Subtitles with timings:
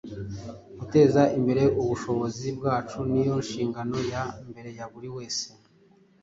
[0.79, 5.47] Guteza imbere ubushobozi bwacu ni yo nshingano ya mbere ya buri wese